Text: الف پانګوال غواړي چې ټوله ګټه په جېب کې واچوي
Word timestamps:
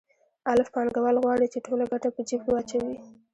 الف 0.51 0.67
پانګوال 0.75 1.15
غواړي 1.23 1.47
چې 1.53 1.59
ټوله 1.65 1.85
ګټه 1.91 2.09
په 2.15 2.21
جېب 2.27 2.41
کې 2.45 2.51
واچوي 2.53 2.97